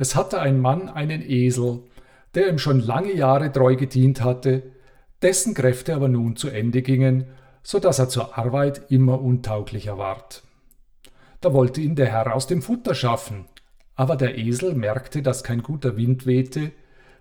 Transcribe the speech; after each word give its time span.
Es 0.00 0.16
hatte 0.16 0.40
ein 0.40 0.58
Mann 0.58 0.88
einen 0.88 1.20
Esel, 1.20 1.82
der 2.34 2.48
ihm 2.48 2.56
schon 2.56 2.80
lange 2.80 3.12
Jahre 3.12 3.52
treu 3.52 3.76
gedient 3.76 4.22
hatte, 4.22 4.62
dessen 5.20 5.52
Kräfte 5.52 5.94
aber 5.94 6.08
nun 6.08 6.36
zu 6.36 6.48
Ende 6.48 6.80
gingen, 6.80 7.26
so 7.62 7.78
dass 7.78 7.98
er 7.98 8.08
zur 8.08 8.38
Arbeit 8.38 8.90
immer 8.90 9.20
untauglicher 9.20 9.98
ward. 9.98 10.42
Da 11.42 11.52
wollte 11.52 11.82
ihn 11.82 11.96
der 11.96 12.06
Herr 12.06 12.34
aus 12.34 12.46
dem 12.46 12.62
Futter 12.62 12.94
schaffen, 12.94 13.44
aber 13.94 14.16
der 14.16 14.38
Esel 14.38 14.74
merkte, 14.74 15.20
dass 15.20 15.44
kein 15.44 15.62
guter 15.62 15.98
Wind 15.98 16.24
wehte, 16.24 16.72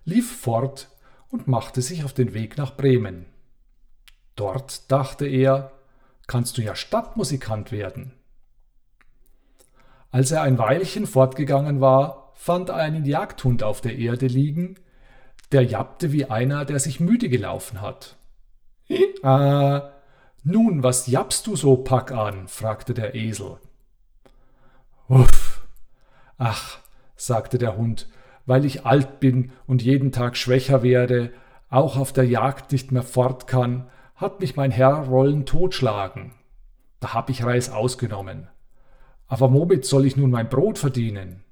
lief 0.06 0.40
fort 0.40 0.88
und 1.28 1.50
machte 1.50 1.82
sich 1.82 2.06
auf 2.06 2.14
den 2.14 2.34
Weg 2.34 2.58
nach 2.58 2.78
Bremen. 2.78 3.26
Dort, 4.38 4.90
dachte 4.90 5.28
er, 5.28 5.74
kannst 6.28 6.58
du 6.58 6.62
ja 6.62 6.76
Stadtmusikant 6.76 7.74
werden. 7.74 8.14
Als 10.12 10.32
er 10.32 10.44
ein 10.44 10.58
Weilchen 10.58 11.08
fortgegangen 11.08 11.82
war, 11.82 12.29
fand 12.40 12.72
einen 12.72 13.04
Jagdhund 13.04 13.64
auf 13.64 13.82
der 13.82 13.98
Erde 13.98 14.26
liegen, 14.26 14.76
der 15.52 15.62
jappte 15.64 16.14
wie 16.14 16.24
einer, 16.24 16.64
der 16.64 16.80
sich 16.80 17.02
müde 17.02 17.28
gelaufen 17.28 17.82
hat. 17.82 18.16
Äh, 19.22 19.82
nun, 20.44 20.82
was 20.82 21.08
jappst 21.08 21.46
du 21.46 21.58
so, 21.58 21.76
Pack 21.76 22.14
an? 22.14 22.48
fragte 22.48 22.94
der 22.94 23.14
Esel. 23.14 23.58
Uff. 25.10 25.68
Ach, 26.38 26.80
sagte 27.18 27.58
der 27.58 27.76
Hund, 27.76 28.08
weil 28.46 28.64
ich 28.64 28.86
alt 28.86 29.20
bin 29.20 29.52
und 29.68 29.82
jeden 29.82 30.14
Tag 30.14 30.38
schwächer 30.38 30.82
werde, 30.82 31.34
auch 31.70 31.98
auf 31.98 32.14
der 32.14 32.26
Jagd 32.26 32.72
nicht 32.72 32.94
mehr 32.94 33.04
fort 33.04 33.48
kann, 33.48 33.90
hat 34.16 34.40
mich 34.40 34.56
mein 34.56 34.72
Herr 34.72 34.94
Rollen 34.94 35.46
totschlagen. 35.46 36.32
Da 37.02 37.14
hab 37.14 37.30
ich 37.30 37.44
Reis 37.44 37.70
ausgenommen. 37.70 38.48
Aber 39.28 39.52
womit 39.52 39.84
soll 39.84 40.06
ich 40.06 40.16
nun 40.16 40.32
mein 40.32 40.48
Brot 40.48 40.78
verdienen? 40.78 41.44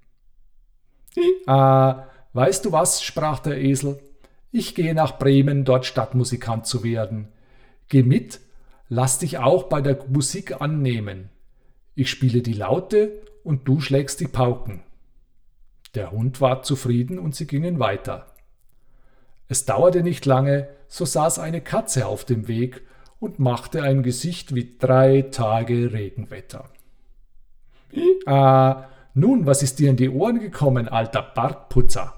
Ah, 1.45 2.07
weißt 2.33 2.65
du 2.65 2.71
was, 2.71 3.03
sprach 3.03 3.39
der 3.39 3.57
Esel, 3.57 3.99
ich 4.51 4.75
gehe 4.75 4.93
nach 4.93 5.17
Bremen, 5.17 5.65
dort 5.65 5.85
Stadtmusikant 5.85 6.65
zu 6.65 6.83
werden. 6.83 7.27
Geh 7.89 8.03
mit, 8.03 8.39
lass 8.89 9.19
dich 9.19 9.37
auch 9.37 9.63
bei 9.63 9.81
der 9.81 10.05
Musik 10.07 10.61
annehmen. 10.61 11.29
Ich 11.95 12.09
spiele 12.09 12.41
die 12.41 12.53
Laute 12.53 13.21
und 13.43 13.67
du 13.67 13.79
schlägst 13.79 14.19
die 14.19 14.27
Pauken. 14.27 14.83
Der 15.95 16.11
Hund 16.11 16.41
war 16.41 16.63
zufrieden 16.63 17.17
und 17.17 17.35
sie 17.35 17.47
gingen 17.47 17.79
weiter. 17.79 18.33
Es 19.47 19.65
dauerte 19.65 20.03
nicht 20.03 20.25
lange, 20.25 20.67
so 20.87 21.05
saß 21.05 21.39
eine 21.39 21.61
Katze 21.61 22.05
auf 22.07 22.25
dem 22.25 22.47
Weg 22.47 22.81
und 23.19 23.39
machte 23.39 23.81
ein 23.81 24.03
Gesicht 24.03 24.53
wie 24.53 24.77
drei 24.77 25.23
Tage 25.23 25.91
Regenwetter. 25.93 26.69
Ah, 28.25 28.85
nun, 29.17 29.47
was 29.47 29.63
ist 29.63 29.79
dir 29.79 29.89
in 29.89 29.97
die 29.97 30.09
Ohren 30.09 30.39
gekommen, 30.39 30.87
alter 30.87 31.23
Bartputzer? 31.23 32.13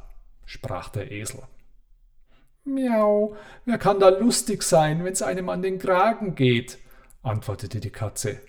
sprach 0.45 0.89
der 0.89 1.11
Esel. 1.11 1.39
Miau, 2.65 3.35
wer 3.65 3.77
kann 3.77 3.99
da 3.99 4.09
lustig 4.09 4.63
sein, 4.63 5.05
wenn's 5.05 5.21
einem 5.21 5.47
an 5.47 5.61
den 5.61 5.79
Kragen 5.79 6.35
geht? 6.35 6.77
antwortete 7.23 7.79
die 7.79 7.89
Katze. 7.89 8.39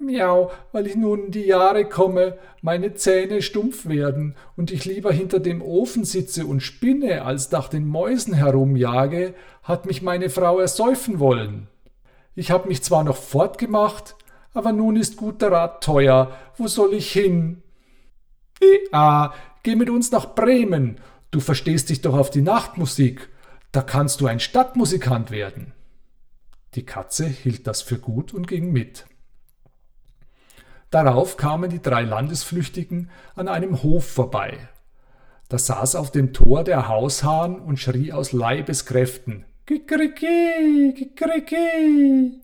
Miau, 0.00 0.50
weil 0.72 0.88
ich 0.88 0.96
nun 0.96 1.26
in 1.26 1.30
die 1.30 1.46
Jahre 1.46 1.84
komme, 1.84 2.36
meine 2.62 2.94
Zähne 2.94 3.42
stumpf 3.42 3.86
werden 3.86 4.34
und 4.56 4.72
ich 4.72 4.84
lieber 4.84 5.12
hinter 5.12 5.38
dem 5.38 5.62
Ofen 5.62 6.04
sitze 6.04 6.46
und 6.46 6.60
spinne, 6.60 7.22
als 7.22 7.52
nach 7.52 7.68
den 7.68 7.86
Mäusen 7.86 8.34
herumjage, 8.34 9.34
hat 9.62 9.86
mich 9.86 10.02
meine 10.02 10.30
Frau 10.30 10.58
ersäufen 10.58 11.20
wollen. 11.20 11.68
Ich 12.34 12.50
hab 12.50 12.66
mich 12.66 12.82
zwar 12.82 13.04
noch 13.04 13.16
fortgemacht, 13.16 14.16
aber 14.54 14.72
nun 14.72 14.96
ist 14.96 15.16
guter 15.16 15.52
Rat 15.52 15.82
teuer. 15.82 16.36
Wo 16.56 16.66
soll 16.66 16.94
ich 16.94 17.12
hin? 17.12 17.62
Ah, 18.92 19.32
geh 19.62 19.74
mit 19.74 19.90
uns 19.90 20.10
nach 20.12 20.34
Bremen. 20.34 21.00
Du 21.30 21.40
verstehst 21.40 21.90
dich 21.90 22.00
doch 22.02 22.14
auf 22.14 22.30
die 22.30 22.42
Nachtmusik. 22.42 23.28
Da 23.72 23.82
kannst 23.82 24.20
du 24.20 24.26
ein 24.26 24.40
Stadtmusikant 24.40 25.30
werden. 25.30 25.72
Die 26.74 26.84
Katze 26.84 27.26
hielt 27.26 27.66
das 27.66 27.82
für 27.82 27.98
gut 27.98 28.34
und 28.34 28.46
ging 28.46 28.72
mit. 28.72 29.06
Darauf 30.90 31.38
kamen 31.38 31.70
die 31.70 31.80
drei 31.80 32.02
Landesflüchtigen 32.02 33.10
an 33.34 33.48
einem 33.48 33.82
Hof 33.82 34.06
vorbei. 34.06 34.68
Da 35.48 35.58
saß 35.58 35.96
auf 35.96 36.10
dem 36.10 36.32
Tor 36.34 36.64
der 36.64 36.88
Haushahn 36.88 37.58
und 37.58 37.78
schrie 37.78 38.12
aus 38.12 38.32
Leibeskräften. 38.32 39.44
Kikeriki, 39.66 40.94
kikeriki. 40.96 42.40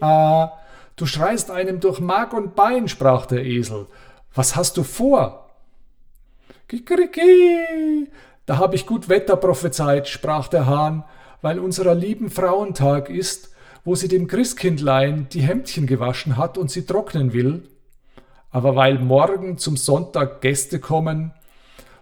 Ah, 0.00 0.52
du 0.96 1.06
schreist 1.06 1.50
einem 1.50 1.80
durch 1.80 2.00
Mark 2.00 2.32
und 2.32 2.54
Bein, 2.54 2.88
sprach 2.88 3.26
der 3.26 3.44
Esel. 3.44 3.86
Was 4.34 4.56
hast 4.56 4.76
du 4.76 4.82
vor? 4.82 5.50
Kikeriki, 6.68 8.08
da 8.46 8.58
hab 8.58 8.74
ich 8.74 8.86
gut 8.86 9.08
Wetter 9.08 9.36
prophezeit, 9.36 10.08
sprach 10.08 10.48
der 10.48 10.66
Hahn, 10.66 11.04
weil 11.42 11.58
unserer 11.58 11.94
lieben 11.94 12.30
Frauentag 12.30 13.10
ist 13.10 13.50
wo 13.84 13.94
sie 13.94 14.08
dem 14.08 14.26
Christkindlein 14.26 15.28
die 15.32 15.40
Hemdchen 15.40 15.86
gewaschen 15.86 16.36
hat 16.36 16.58
und 16.58 16.70
sie 16.70 16.84
trocknen 16.84 17.32
will. 17.32 17.62
Aber 18.50 18.76
weil 18.76 18.98
morgen 18.98 19.58
zum 19.58 19.76
Sonntag 19.76 20.40
Gäste 20.40 20.80
kommen, 20.80 21.32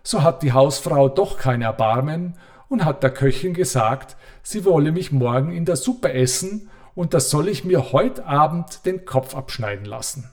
so 0.03 0.23
hat 0.23 0.43
die 0.43 0.53
Hausfrau 0.53 1.09
doch 1.09 1.39
kein 1.39 1.63
Erbarmen 1.63 2.35
und 2.69 2.85
hat 2.85 3.03
der 3.03 3.11
Köchin 3.11 3.55
gesagt, 3.55 4.17
sie 4.43 4.65
wolle 4.65 4.93
mich 4.93 5.13
morgen 5.13 5.53
in 5.53 5.65
der 5.65 5.77
Suppe 5.77 6.13
essen 6.13 6.71
und 6.95 7.15
da 7.15 7.21
soll 7.21 7.49
ich 7.49 7.65
mir 7.65 7.93
heut 7.93 8.21
Abend 8.21 8.85
den 8.87 9.05
Kopf 9.05 9.35
abschneiden 9.35 9.85
lassen. 9.85 10.31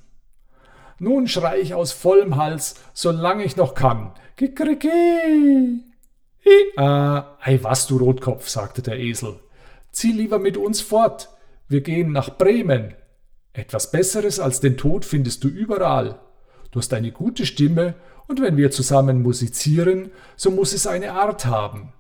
Nun 0.98 1.28
schrei 1.28 1.60
ich 1.60 1.74
aus 1.74 1.92
vollem 1.92 2.38
Hals, 2.38 2.76
solange 2.94 3.44
ich 3.44 3.58
noch 3.58 3.76
kann. 3.76 4.14
Kikeriki! 4.38 5.84
Ah, 6.78 7.38
ei 7.42 7.60
was, 7.64 7.88
du 7.88 7.98
Rotkopf, 7.98 8.48
sagte 8.48 8.82
der 8.82 9.00
Esel. 9.00 9.40
Zieh 9.92 10.12
lieber 10.12 10.40
mit 10.40 10.58
uns 10.58 10.82
fort, 10.82 11.30
wir 11.68 11.82
gehen 11.82 12.12
nach 12.12 12.38
Bremen. 12.38 12.94
Etwas 13.54 13.92
Besseres 13.92 14.40
als 14.40 14.60
den 14.60 14.78
Tod 14.78 15.06
findest 15.06 15.44
du 15.44 15.48
überall. 15.48 16.20
Du 16.72 16.80
hast 16.80 16.94
eine 16.94 17.12
gute 17.12 17.46
Stimme, 17.46 17.96
und 18.28 18.42
wenn 18.42 18.58
wir 18.58 18.72
zusammen 18.72 19.22
musizieren, 19.22 20.12
so 20.36 20.50
muss 20.52 20.74
es 20.74 20.88
eine 20.88 21.14
Art 21.14 21.46
haben. 21.46 21.94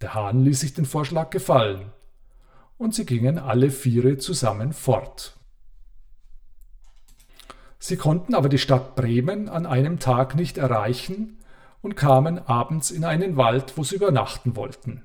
Der 0.00 0.14
Hahn 0.14 0.44
ließ 0.44 0.60
sich 0.60 0.74
den 0.74 0.86
Vorschlag 0.86 1.30
gefallen, 1.30 1.92
und 2.80 2.94
sie 2.94 3.04
gingen 3.04 3.38
alle 3.38 3.70
Viere 3.70 4.16
zusammen 4.16 4.72
fort. 4.72 5.36
Sie 7.78 7.98
konnten 7.98 8.34
aber 8.34 8.48
die 8.48 8.56
Stadt 8.56 8.96
Bremen 8.96 9.50
an 9.50 9.66
einem 9.66 9.98
Tag 9.98 10.34
nicht 10.34 10.56
erreichen 10.56 11.36
und 11.82 11.94
kamen 11.94 12.38
abends 12.38 12.90
in 12.90 13.04
einen 13.04 13.36
Wald, 13.36 13.76
wo 13.76 13.84
sie 13.84 13.96
übernachten 13.96 14.56
wollten. 14.56 15.02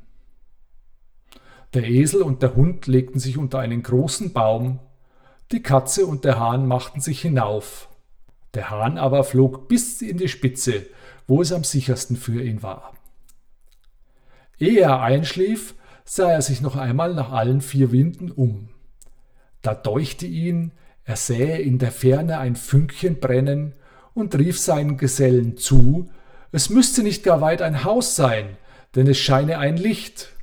Der 1.74 1.84
Esel 1.84 2.22
und 2.22 2.42
der 2.42 2.56
Hund 2.56 2.88
legten 2.88 3.20
sich 3.20 3.38
unter 3.38 3.60
einen 3.60 3.84
großen 3.84 4.32
Baum, 4.32 4.80
die 5.52 5.62
Katze 5.62 6.06
und 6.06 6.24
der 6.24 6.40
Hahn 6.40 6.68
machten 6.68 7.02
sich 7.02 7.20
hinauf. 7.22 7.90
Der 8.54 8.70
Hahn 8.70 8.98
aber 8.98 9.26
flog 9.26 9.68
bis 9.68 10.02
in 10.02 10.18
die 10.18 10.30
Spitze, 10.30 10.86
wo 11.28 11.42
es 11.42 11.52
am 11.52 11.66
sichersten 11.66 12.16
für 12.16 12.42
ihn 12.42 12.64
war. 12.64 12.94
Ehe 14.58 14.80
er 14.80 15.02
einschlief, 15.02 15.76
sah 16.06 16.32
er 16.32 16.42
sich 16.42 16.62
noch 16.62 16.76
einmal 16.76 17.14
nach 17.14 17.32
allen 17.32 17.62
vier 17.62 17.92
Winden 17.92 18.32
um. 18.32 18.70
Da 19.62 19.74
deuchte 19.74 20.26
ihn, 20.26 20.72
er 21.04 21.16
sähe 21.16 21.58
in 21.58 21.80
der 21.80 21.92
Ferne 21.92 22.38
ein 22.38 22.56
Fünkchen 22.56 23.20
brennen 23.20 23.74
und 24.14 24.36
rief 24.36 24.60
seinen 24.60 24.98
Gesellen 24.98 25.58
zu, 25.58 26.10
es 26.52 26.70
müsste 26.70 27.04
nicht 27.04 27.24
gar 27.24 27.42
weit 27.42 27.62
ein 27.62 27.84
Haus 27.84 28.16
sein, 28.16 28.58
denn 28.96 29.08
es 29.08 29.18
scheine 29.18 29.58
ein 29.58 29.76
Licht 29.76 30.36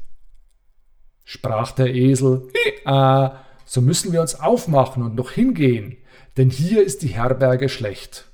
sprach 1.32 1.72
der 1.72 1.94
Esel, 1.94 2.48
ah, 2.84 3.38
so 3.64 3.80
müssen 3.80 4.12
wir 4.12 4.20
uns 4.20 4.34
aufmachen 4.38 5.02
und 5.02 5.14
noch 5.14 5.30
hingehen, 5.30 5.96
denn 6.36 6.50
hier 6.50 6.84
ist 6.84 7.02
die 7.02 7.08
Herberge 7.08 7.70
schlecht. 7.70 8.26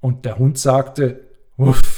Und 0.00 0.24
der 0.24 0.38
Hund 0.38 0.56
sagte, 0.56 1.28
Uff, 1.56 1.89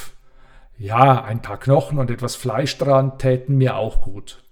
ja, 0.79 1.23
ein 1.23 1.43
paar 1.43 1.59
Knochen 1.59 1.99
und 1.99 2.11
etwas 2.11 2.35
Fleisch 2.35 2.77
dran 2.79 3.19
täten 3.19 3.57
mir 3.57 3.77
auch 3.77 4.03
gut. 4.03 4.43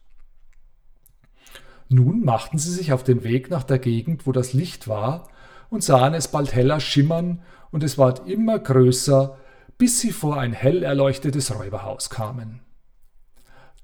Nun 1.88 2.25
machten 2.25 2.58
sie 2.58 2.70
sich 2.70 2.93
auf 2.93 3.02
den 3.02 3.25
Weg 3.25 3.50
nach 3.50 3.64
der 3.64 3.78
Gegend, 3.78 4.26
wo 4.26 4.32
das 4.32 4.52
Licht 4.52 4.87
war, 4.87 5.28
und 5.70 5.82
sahen 5.82 6.14
es 6.14 6.28
bald 6.28 6.55
heller 6.55 6.81
schimmern, 6.81 7.43
und 7.72 7.82
es 7.82 7.99
ward 7.99 8.28
immer 8.28 8.58
größer, 8.58 9.37
bis 9.78 10.00
sie 10.00 10.12
vor 10.12 10.38
ein 10.38 10.52
hell 10.52 10.82
erleuchtetes 10.82 11.55
Räuberhaus 11.58 12.11
kamen. 12.11 12.61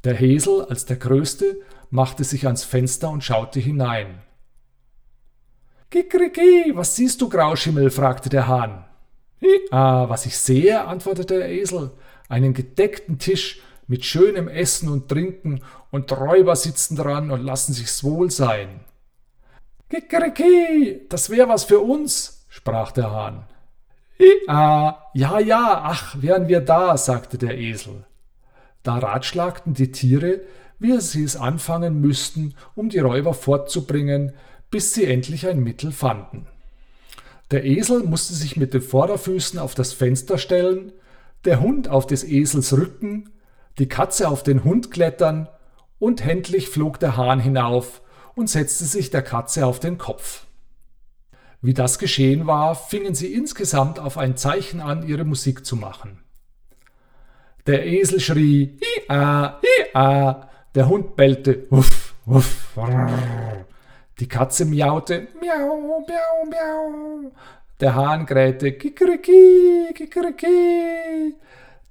Der 0.04 0.14
Hesel 0.14 0.64
als 0.66 0.84
der 0.84 0.96
Größte 0.96 1.60
machte 1.90 2.22
sich 2.22 2.46
ans 2.46 2.64
Fenster 2.64 3.10
und 3.10 3.24
schaute 3.24 3.58
hinein. 3.60 4.22
Kikriki, 5.90 6.72
was 6.74 6.96
siehst 6.96 7.20
du, 7.22 7.28
Grauschimmel? 7.28 7.90
fragte 7.90 8.28
der 8.28 8.46
Hahn. 8.46 8.84
Ah, 9.70 10.08
was 10.08 10.26
ich 10.26 10.36
sehe, 10.38 10.84
antwortete 10.84 11.38
der 11.38 11.50
Esel, 11.50 11.90
einen 12.28 12.54
gedeckten 12.54 13.18
Tisch 13.18 13.60
mit 13.86 14.04
schönem 14.04 14.48
Essen 14.48 14.88
und 14.88 15.08
Trinken 15.08 15.62
und 15.90 16.10
Räuber 16.12 16.56
sitzen 16.56 16.96
dran 16.96 17.30
und 17.30 17.42
lassen 17.42 17.72
sich's 17.72 18.02
wohl 18.02 18.30
sein. 18.30 18.80
Kikeriki, 19.88 21.06
das 21.08 21.30
wär 21.30 21.48
was 21.48 21.64
für 21.64 21.80
uns, 21.80 22.46
sprach 22.48 22.92
der 22.92 23.10
Hahn. 23.10 23.44
ah, 24.48 24.98
ja, 25.14 25.38
ja, 25.38 25.82
ach, 25.84 26.16
wären 26.20 26.48
wir 26.48 26.60
da, 26.60 26.96
sagte 26.96 27.38
der 27.38 27.56
Esel. 27.58 28.04
Da 28.82 28.98
ratschlagten 28.98 29.74
die 29.74 29.92
Tiere, 29.92 30.40
wie 30.78 31.00
sie 31.00 31.24
es 31.24 31.36
anfangen 31.36 32.00
müssten, 32.00 32.54
um 32.74 32.88
die 32.88 32.98
Räuber 32.98 33.34
fortzubringen, 33.34 34.32
bis 34.70 34.94
sie 34.94 35.04
endlich 35.04 35.46
ein 35.46 35.60
Mittel 35.60 35.92
fanden. 35.92 36.46
Der 37.50 37.64
Esel 37.64 38.02
musste 38.02 38.34
sich 38.34 38.56
mit 38.56 38.74
den 38.74 38.82
Vorderfüßen 38.82 39.58
auf 39.58 39.74
das 39.74 39.92
Fenster 39.92 40.36
stellen, 40.38 40.92
der 41.44 41.60
Hund 41.60 41.88
auf 41.88 42.06
des 42.06 42.24
Esels 42.24 42.72
Rücken, 42.76 43.30
die 43.78 43.88
Katze 43.88 44.28
auf 44.28 44.42
den 44.42 44.64
Hund 44.64 44.90
klettern, 44.90 45.48
und 45.98 46.26
endlich 46.26 46.68
flog 46.68 47.00
der 47.00 47.16
Hahn 47.16 47.40
hinauf 47.40 48.02
und 48.34 48.50
setzte 48.50 48.84
sich 48.84 49.10
der 49.10 49.22
Katze 49.22 49.64
auf 49.64 49.80
den 49.80 49.96
Kopf. 49.96 50.46
Wie 51.62 51.72
das 51.72 51.98
geschehen 51.98 52.46
war, 52.46 52.74
fingen 52.74 53.14
sie 53.14 53.32
insgesamt 53.32 53.98
auf 53.98 54.18
ein 54.18 54.36
Zeichen 54.36 54.80
an, 54.80 55.06
ihre 55.06 55.24
Musik 55.24 55.64
zu 55.64 55.76
machen. 55.76 56.18
Der 57.66 57.86
Esel 57.86 58.20
schrie 58.20 58.78
Ia, 59.08 59.60
Ia, 59.94 60.50
der 60.74 60.88
Hund 60.88 61.16
bellte 61.16 61.66
Wuff, 61.70 62.14
Wuff, 62.26 62.76
die 64.18 64.28
Katze 64.28 64.64
miaute 64.64 65.28
Miau, 65.40 66.04
Miau, 66.06 66.50
Miau, 66.50 67.32
der 67.80 67.94
Hahn 67.94 68.24
krähte 68.26 68.72
Kikeriki, 68.72 69.92
Kikeriki. 69.94 71.34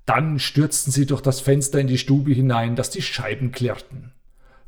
Dann 0.05 0.39
stürzten 0.39 0.91
sie 0.91 1.05
durch 1.05 1.21
das 1.21 1.39
Fenster 1.39 1.79
in 1.79 1.87
die 1.87 1.97
Stube 1.97 2.31
hinein, 2.31 2.75
dass 2.75 2.89
die 2.89 3.01
Scheiben 3.01 3.51
klirrten. 3.51 4.11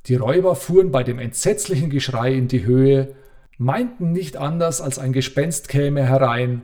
Die 0.05 0.15
Räuber 0.15 0.55
fuhren 0.55 0.91
bei 0.91 1.03
dem 1.03 1.19
entsetzlichen 1.19 1.89
Geschrei 1.89 2.33
in 2.33 2.47
die 2.47 2.65
Höhe, 2.65 3.15
meinten 3.57 4.11
nicht 4.11 4.37
anders, 4.37 4.79
als 4.79 4.99
ein 4.99 5.13
Gespenst 5.13 5.67
käme 5.67 6.03
herein 6.03 6.61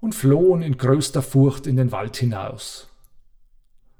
und 0.00 0.14
flohen 0.14 0.62
in 0.62 0.78
größter 0.78 1.22
Furcht 1.22 1.66
in 1.66 1.76
den 1.76 1.92
Wald 1.92 2.16
hinaus. 2.16 2.88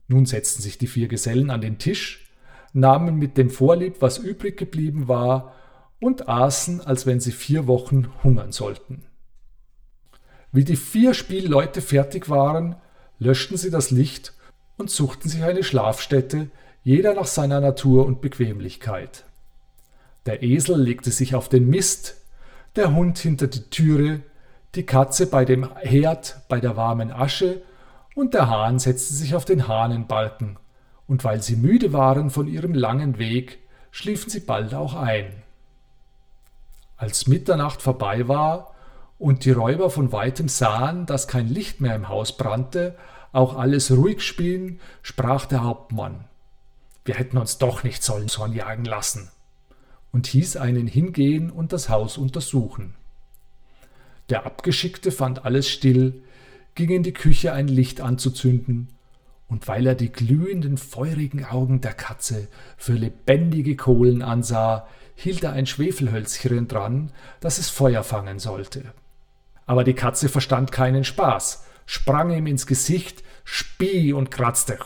Nun 0.08 0.25
setzten 0.25 0.62
sich 0.62 0.78
die 0.78 0.87
vier 0.87 1.08
Gesellen 1.08 1.50
an 1.50 1.60
den 1.60 1.78
Tisch, 1.78 2.31
nahmen 2.72 3.16
mit 3.16 3.37
dem 3.37 3.50
Vorlieb, 3.50 3.96
was 4.00 4.19
übrig 4.19 4.56
geblieben 4.56 5.08
war, 5.08 5.52
und 6.00 6.28
aßen, 6.28 6.81
als 6.81 7.06
wenn 7.06 7.20
sie 7.20 7.32
vier 7.32 7.66
Wochen 7.66 8.08
hungern 8.22 8.52
sollten. 8.52 9.04
Wie 10.52 10.64
die 10.64 10.76
vier 10.76 11.14
Spielleute 11.14 11.81
fertig 11.81 12.28
waren, 12.28 12.76
löschten 13.19 13.56
sie 13.56 13.70
das 13.70 13.90
Licht 13.90 14.32
und 14.76 14.90
suchten 14.90 15.28
sich 15.28 15.43
eine 15.43 15.64
Schlafstätte, 15.64 16.50
jeder 16.82 17.14
nach 17.14 17.26
seiner 17.26 17.60
Natur 17.60 18.06
und 18.06 18.20
Bequemlichkeit. 18.20 19.25
Der 20.26 20.43
Esel 20.43 20.81
legte 20.81 21.10
sich 21.10 21.34
auf 21.34 21.48
den 21.48 21.69
Mist, 21.69 22.16
der 22.76 22.94
Hund 22.94 23.19
hinter 23.19 23.46
die 23.46 23.70
Türe, 23.70 24.20
die 24.75 24.84
Katze 24.84 25.26
bei 25.26 25.44
dem 25.44 25.75
Herd 25.76 26.37
bei 26.48 26.60
der 26.60 26.76
warmen 26.76 27.10
Asche 27.10 27.62
und 28.14 28.34
der 28.34 28.48
Hahn 28.48 28.78
setzte 28.78 29.14
sich 29.14 29.34
auf 29.34 29.44
den 29.44 29.69
Hahnenbalken, 29.69 30.58
und 31.06 31.25
weil 31.25 31.43
sie 31.43 31.56
müde 31.56 31.93
waren 31.93 32.31
von 32.31 32.48
ihrem 32.48 32.75
langen 32.75 33.19
Weg, 33.19 33.58
schliefen 33.90 34.31
sie 34.31 34.40
bald 34.40 34.75
auch 34.75 34.94
ein. 34.94 35.43
Als 36.96 37.26
Mitternacht 37.26 37.82
vorbei 37.82 38.28
war 38.28 38.75
und 39.19 39.44
die 39.44 39.50
Räuber 39.50 39.90
von 39.90 40.12
weitem 40.12 40.48
sahen, 40.48 41.06
dass 41.06 41.28
kein 41.28 41.48
Licht 41.48 41.81
mehr 41.81 41.94
im 41.94 42.08
Haus 42.08 42.37
brannte, 42.37 42.96
auch 43.32 43.56
alles 43.56 43.90
ruhig 43.90 44.22
spielen, 44.22 44.81
sprach 45.02 45.46
der 45.46 45.62
Hauptmann. 45.62 46.25
Wir 47.04 47.14
hätten 47.14 47.38
uns 47.38 47.58
doch 47.58 47.84
nicht 47.84 48.02
sollen 48.02 48.28
Zorn 48.28 48.52
jagen 48.52 48.84
lassen 48.84 49.31
und 50.10 50.26
hieß 50.26 50.56
einen 50.56 50.87
hingehen 50.87 51.50
und 51.50 51.72
das 51.72 51.88
Haus 51.88 52.16
untersuchen. 52.16 52.94
Der 54.31 54.46
Abgeschickte 54.46 55.12
fand 55.12 55.44
alles 55.44 55.69
still, 55.69 56.22
ging 56.75 56.90
in 56.90 57.02
die 57.02 57.12
Küche 57.12 57.52
ein 57.52 57.69
Licht 57.69 58.00
anzuzünden, 58.00 58.88
und 59.48 59.69
weil 59.69 59.87
er 59.87 59.94
die 59.94 60.10
glühenden, 60.10 60.76
feurigen 60.76 61.44
Augen 61.44 61.81
der 61.81 61.94
Katze 61.94 62.48
für 62.76 62.93
lebendige 62.93 63.76
Kohlen 63.76 64.22
ansah, 64.22 64.88
hielt 65.14 65.44
er 65.44 65.52
ein 65.52 65.66
Schwefelhölzchen 65.66 66.69
dran, 66.69 67.12
das 67.40 67.58
es 67.58 67.70
Feuer 67.70 68.02
fangen 68.02 68.38
sollte. 68.38 68.93
Aber 69.64 69.84
die 69.84 69.94
Katze 69.94 70.28
verstand 70.28 70.72
keinen 70.72 71.04
Spaß, 71.04 71.64
sprang 71.87 72.31
ihm 72.31 72.46
ins 72.46 72.66
Gesicht, 72.66 73.22
spie 73.44 74.12
und 74.12 74.31
kratzte. 74.31 74.78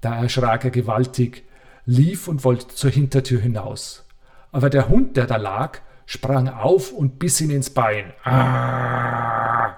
Da 0.00 0.16
erschrak 0.22 0.64
er 0.64 0.70
gewaltig, 0.70 1.44
lief 1.84 2.28
und 2.28 2.44
wollte 2.44 2.68
zur 2.68 2.90
Hintertür 2.90 3.40
hinaus. 3.40 4.06
Aber 4.52 4.70
der 4.70 4.88
Hund, 4.88 5.16
der 5.16 5.26
da 5.26 5.36
lag, 5.36 5.78
sprang 6.06 6.48
auf 6.48 6.92
und 6.92 7.18
biss 7.18 7.40
ihn 7.40 7.50
ins 7.50 7.70
Bein. 7.70 8.12
Ah! 8.24 9.76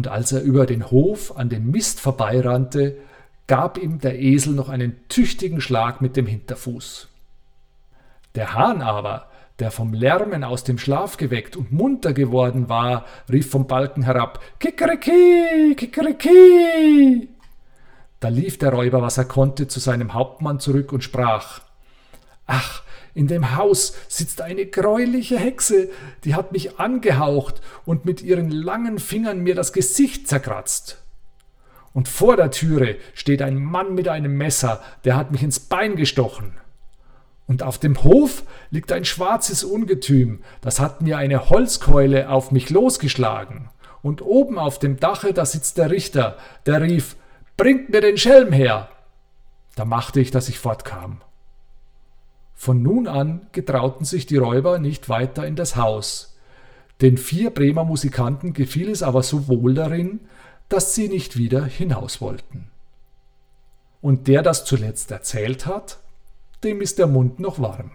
Und 0.00 0.08
als 0.08 0.32
er 0.32 0.40
über 0.40 0.64
den 0.64 0.90
Hof 0.90 1.36
an 1.36 1.50
dem 1.50 1.70
Mist 1.70 2.00
vorbeirannte, 2.00 2.96
gab 3.46 3.76
ihm 3.76 3.98
der 3.98 4.18
Esel 4.18 4.54
noch 4.54 4.70
einen 4.70 4.96
tüchtigen 5.08 5.60
Schlag 5.60 6.00
mit 6.00 6.16
dem 6.16 6.24
Hinterfuß. 6.24 7.06
Der 8.34 8.54
Hahn 8.54 8.80
aber, 8.80 9.26
der 9.58 9.70
vom 9.70 9.92
Lärmen 9.92 10.42
aus 10.42 10.64
dem 10.64 10.78
Schlaf 10.78 11.18
geweckt 11.18 11.54
und 11.54 11.70
munter 11.70 12.14
geworden 12.14 12.70
war, 12.70 13.04
rief 13.30 13.50
vom 13.50 13.66
Balken 13.66 14.02
herab 14.02 14.40
Kikeriki, 14.58 15.74
Kikeriki. 15.76 17.28
Da 18.20 18.28
lief 18.28 18.56
der 18.56 18.70
Räuber, 18.70 19.02
was 19.02 19.18
er 19.18 19.26
konnte, 19.26 19.68
zu 19.68 19.80
seinem 19.80 20.14
Hauptmann 20.14 20.60
zurück 20.60 20.94
und 20.94 21.04
sprach 21.04 21.60
Ach, 22.52 22.82
in 23.14 23.28
dem 23.28 23.54
Haus 23.54 23.94
sitzt 24.08 24.42
eine 24.42 24.66
greuliche 24.66 25.38
Hexe, 25.38 25.88
die 26.24 26.34
hat 26.34 26.50
mich 26.50 26.80
angehaucht 26.80 27.60
und 27.84 28.04
mit 28.04 28.22
ihren 28.22 28.50
langen 28.50 28.98
Fingern 28.98 29.38
mir 29.38 29.54
das 29.54 29.72
Gesicht 29.72 30.26
zerkratzt. 30.26 31.00
Und 31.92 32.08
vor 32.08 32.36
der 32.36 32.50
Türe 32.50 32.96
steht 33.14 33.40
ein 33.40 33.56
Mann 33.56 33.94
mit 33.94 34.08
einem 34.08 34.36
Messer, 34.36 34.82
der 35.04 35.14
hat 35.14 35.30
mich 35.30 35.44
ins 35.44 35.60
Bein 35.60 35.94
gestochen. 35.94 36.54
Und 37.46 37.62
auf 37.62 37.78
dem 37.78 38.02
Hof 38.02 38.42
liegt 38.70 38.90
ein 38.90 39.04
schwarzes 39.04 39.62
Ungetüm, 39.62 40.42
das 40.60 40.80
hat 40.80 41.02
mir 41.02 41.18
eine 41.18 41.50
Holzkeule 41.50 42.30
auf 42.30 42.50
mich 42.50 42.68
losgeschlagen. 42.68 43.68
Und 44.02 44.22
oben 44.22 44.58
auf 44.58 44.80
dem 44.80 44.98
Dache, 44.98 45.32
da 45.32 45.46
sitzt 45.46 45.78
der 45.78 45.92
Richter, 45.92 46.36
der 46.66 46.82
rief 46.82 47.14
Bringt 47.56 47.90
mir 47.90 48.00
den 48.00 48.18
Schelm 48.18 48.50
her! 48.50 48.88
Da 49.76 49.84
machte 49.84 50.18
ich, 50.18 50.32
dass 50.32 50.48
ich 50.48 50.58
fortkam. 50.58 51.20
Von 52.60 52.82
nun 52.82 53.08
an 53.08 53.46
getrauten 53.52 54.04
sich 54.04 54.26
die 54.26 54.36
Räuber 54.36 54.78
nicht 54.78 55.08
weiter 55.08 55.46
in 55.46 55.56
das 55.56 55.76
Haus. 55.76 56.36
Den 57.00 57.16
vier 57.16 57.48
Bremer 57.48 57.84
Musikanten 57.84 58.52
gefiel 58.52 58.90
es 58.90 59.02
aber 59.02 59.22
so 59.22 59.48
wohl 59.48 59.72
darin, 59.72 60.20
dass 60.68 60.94
sie 60.94 61.08
nicht 61.08 61.38
wieder 61.38 61.64
hinaus 61.64 62.20
wollten. 62.20 62.70
Und 64.02 64.28
der 64.28 64.42
das 64.42 64.66
zuletzt 64.66 65.10
erzählt 65.10 65.64
hat, 65.64 66.00
dem 66.62 66.82
ist 66.82 66.98
der 66.98 67.06
Mund 67.06 67.40
noch 67.40 67.60
warm. 67.60 67.92